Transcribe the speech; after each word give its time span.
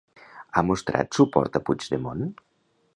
Ha 0.53 0.63
mostrat 0.69 1.19
suport 1.19 1.59
a 1.61 1.65
Puidgdemont? 1.69 2.29